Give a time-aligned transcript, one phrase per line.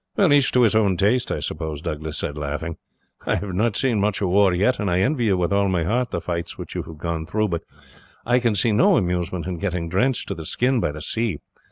[0.17, 2.77] "Well, each to his taste, I suppose," Douglas said, laughing;
[3.27, 5.83] "I have not seen much of war yet, and I envy you with all my
[5.83, 7.61] heart the fights which you have gone through; but
[8.25, 11.37] I can see no amusement in getting drenched to the skin by the sea.